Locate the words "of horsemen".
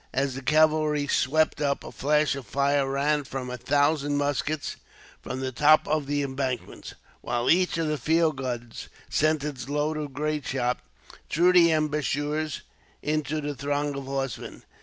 13.95-14.63